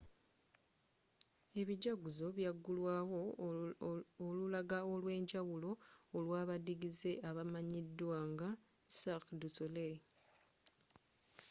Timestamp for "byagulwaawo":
2.37-3.19